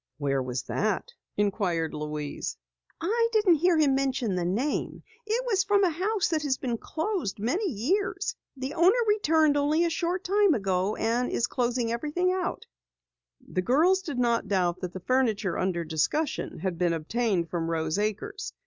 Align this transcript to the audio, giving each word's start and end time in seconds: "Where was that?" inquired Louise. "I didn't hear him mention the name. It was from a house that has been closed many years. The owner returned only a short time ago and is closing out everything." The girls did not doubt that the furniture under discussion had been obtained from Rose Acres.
"Where 0.17 0.41
was 0.41 0.63
that?" 0.63 1.13
inquired 1.37 1.93
Louise. 1.93 2.57
"I 2.99 3.29
didn't 3.33 3.57
hear 3.57 3.77
him 3.77 3.93
mention 3.93 4.33
the 4.33 4.43
name. 4.45 5.03
It 5.27 5.45
was 5.45 5.63
from 5.63 5.83
a 5.83 5.91
house 5.91 6.27
that 6.29 6.41
has 6.41 6.57
been 6.57 6.79
closed 6.79 7.37
many 7.37 7.69
years. 7.69 8.35
The 8.57 8.73
owner 8.73 8.97
returned 9.07 9.57
only 9.57 9.85
a 9.85 9.91
short 9.91 10.23
time 10.23 10.55
ago 10.55 10.95
and 10.95 11.29
is 11.29 11.45
closing 11.45 11.91
out 11.91 11.93
everything." 11.93 12.35
The 13.47 13.61
girls 13.61 14.01
did 14.01 14.17
not 14.17 14.47
doubt 14.47 14.79
that 14.81 14.93
the 14.93 14.99
furniture 15.01 15.59
under 15.59 15.83
discussion 15.83 16.57
had 16.57 16.79
been 16.79 16.93
obtained 16.93 17.51
from 17.51 17.69
Rose 17.69 17.99
Acres. 17.99 18.53